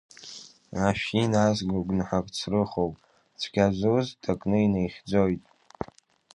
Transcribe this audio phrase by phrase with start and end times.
[0.87, 2.95] Ашәи назго, гәнаҳа црыхоуп,
[3.39, 5.43] цәгьазуз ҭакны инаихьӡоит.